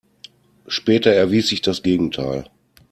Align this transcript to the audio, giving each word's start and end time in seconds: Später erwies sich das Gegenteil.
Später 0.65 1.11
erwies 1.11 1.49
sich 1.49 1.61
das 1.61 1.83
Gegenteil. 1.83 2.45